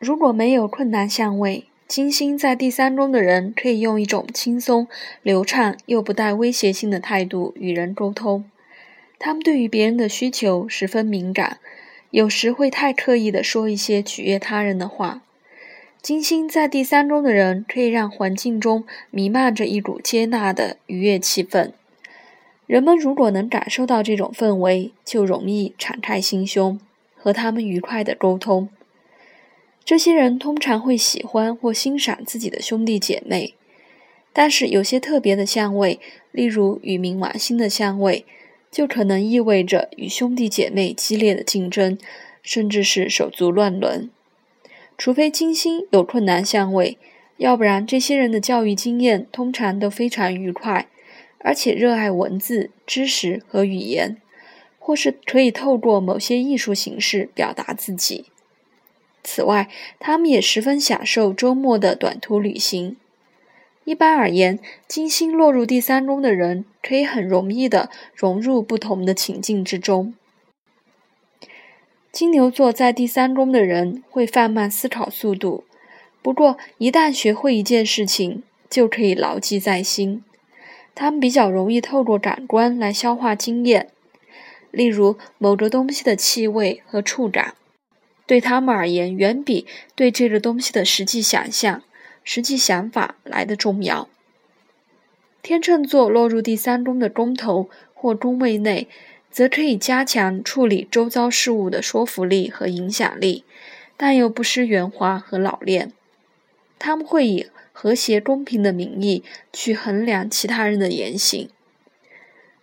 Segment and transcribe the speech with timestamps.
[0.00, 4.88] 如果没有困难相位，金星在第三宫的人可以用一种轻松、
[5.22, 8.46] 流畅又不带威胁性的态度与人沟通。
[9.18, 11.58] 他们对于别人的需求十分敏感，
[12.10, 15.20] 有时会太刻意地说一些取悦他人的话。
[16.00, 21.72] 金星在第三宫的人可以让环境中弥漫着一股接纳的愉悦气氛。
[22.66, 26.80] 人们如果能感受到这种氛围，就容易敞开心胸，
[27.14, 28.70] 和他们愉快地沟通。
[29.84, 33.54] 这些人通常会喜欢或欣赏自己的兄弟姐妹，
[34.32, 35.98] 但是有些特别的相位，
[36.30, 38.24] 例如与冥王星的相位，
[38.70, 41.98] 就可能意味着与兄弟姐妹激烈的竞争，
[42.40, 44.08] 甚至是手足乱伦。
[44.96, 46.96] 除非金星有困难相位，
[47.38, 50.86] 要不然这些人的教育经验通常都非常愉快，
[51.38, 54.18] 而且热爱文字、知识和语言，
[54.78, 58.26] 或是可以透过某些艺术形式表达自己。
[59.32, 59.68] 此外，
[60.00, 62.96] 他们也十分享受周末的短途旅行。
[63.84, 70.14] 一般而言，金星落入第三宫的人可以很容易的融入不同的情境之中。
[72.10, 75.62] 金牛座在第三宫的人会放慢思考速度，
[76.22, 80.24] 不过一旦学会一件事情，就可以牢记在心。
[80.96, 83.90] 他们比较容易透过感官来消化经验，
[84.72, 87.54] 例如某个东西的气味和触感。
[88.30, 91.82] 对他们而言，远比对这个东西的实际想象、
[92.22, 94.08] 实际想法来的重要。
[95.42, 98.86] 天秤座落入第三宫的宫头或宫位内，
[99.32, 103.42] 则可以加强处理周遭事物的说服力和影响力，
[103.96, 105.92] 但又不失圆滑和老练。
[106.78, 111.48] 他们会以和谐公平的名义去衡量其他人的言行。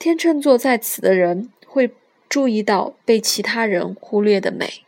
[0.00, 1.92] 天秤座在此的人会
[2.28, 4.82] 注意到被其他人忽略的美。